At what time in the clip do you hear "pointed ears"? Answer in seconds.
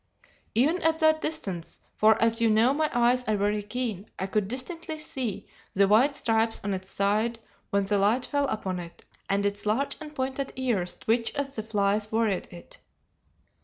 10.15-10.95